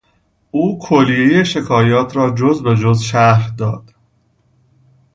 [0.51, 3.93] او کلیهی شکایات را جز به جز شرح داد.